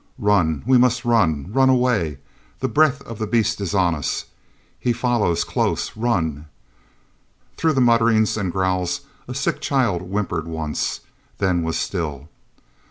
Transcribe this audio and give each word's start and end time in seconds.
"Run—we 0.17 0.79
must 0.79 1.05
run—run 1.05 1.69
away—the 1.69 2.67
breath 2.67 3.03
of 3.03 3.19
the 3.19 3.27
beast 3.27 3.61
is 3.61 3.75
on 3.75 3.93
us—he 3.93 4.93
follows 4.93 5.43
close—run...." 5.43 6.47
Through 7.55 7.73
the 7.73 7.81
mutterings 7.81 8.35
and 8.35 8.51
growls 8.51 9.01
a 9.27 9.35
sick 9.35 9.61
child 9.61 10.01
whimpered 10.01 10.47
once, 10.47 11.01
then 11.37 11.61
was 11.61 11.77
still. 11.77 12.29